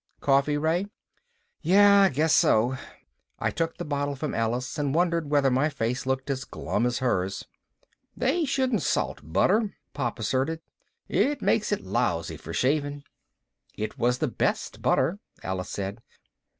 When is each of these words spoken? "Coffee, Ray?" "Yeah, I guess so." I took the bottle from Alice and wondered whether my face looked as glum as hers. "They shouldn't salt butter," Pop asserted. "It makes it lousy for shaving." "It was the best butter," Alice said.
"Coffee, 0.19 0.57
Ray?" 0.57 0.87
"Yeah, 1.61 2.01
I 2.01 2.09
guess 2.09 2.33
so." 2.33 2.75
I 3.37 3.51
took 3.51 3.77
the 3.77 3.85
bottle 3.85 4.15
from 4.15 4.33
Alice 4.33 4.79
and 4.79 4.95
wondered 4.95 5.29
whether 5.29 5.51
my 5.51 5.69
face 5.69 6.07
looked 6.07 6.31
as 6.31 6.43
glum 6.43 6.87
as 6.87 6.97
hers. 6.97 7.45
"They 8.17 8.43
shouldn't 8.43 8.81
salt 8.81 9.19
butter," 9.21 9.75
Pop 9.93 10.17
asserted. 10.17 10.59
"It 11.07 11.43
makes 11.43 11.71
it 11.71 11.81
lousy 11.81 12.37
for 12.37 12.51
shaving." 12.51 13.03
"It 13.75 13.99
was 13.99 14.17
the 14.17 14.27
best 14.27 14.81
butter," 14.81 15.19
Alice 15.43 15.69
said. 15.69 16.01